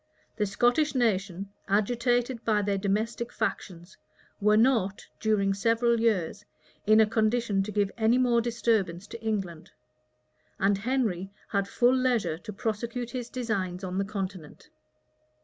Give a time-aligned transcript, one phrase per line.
[0.35, 3.97] The Scottish nation, agitated by their domestic factions,
[4.41, 6.43] were not, during several years,
[6.87, 9.69] in a condition to give any more disturbance to England;
[10.57, 14.69] and Henry had full leisure to prosecute his designs on the continent.